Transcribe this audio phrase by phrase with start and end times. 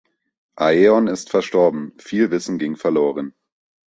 [0.57, 3.35] Aeon ist verstorben, viel Wissen ging verloren.